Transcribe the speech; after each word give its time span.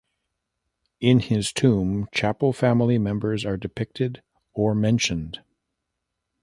In 0.99 1.19
his 1.19 1.53
tomb 1.53 2.07
chapel 2.11 2.53
family 2.53 2.97
members 2.97 3.45
are 3.45 3.55
depicted 3.55 4.23
or 4.51 4.73
mentioned. 4.73 5.43